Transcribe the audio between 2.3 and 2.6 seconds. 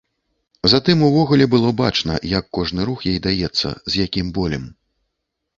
як